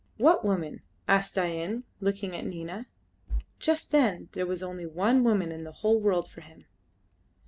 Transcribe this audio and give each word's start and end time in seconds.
"What 0.17 0.43
woman?" 0.43 0.81
asked 1.07 1.35
Dain, 1.35 1.83
looking 1.99 2.35
at 2.35 2.43
Nina. 2.43 2.87
Just 3.59 3.91
then 3.91 4.29
there 4.31 4.47
was 4.47 4.63
only 4.63 4.87
one 4.87 5.23
woman 5.23 5.51
in 5.51 5.63
the 5.63 5.71
whole 5.73 5.99
world 5.99 6.27
for 6.27 6.41
him. 6.41 6.65